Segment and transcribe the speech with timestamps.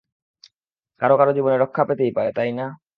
[1.01, 2.65] কারোও কারোও জীবন রক্ষা পেতেই পারে, তাই না?